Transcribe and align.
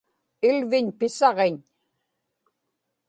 ilviñ 0.49 0.87
pisaġiñ 0.99 1.55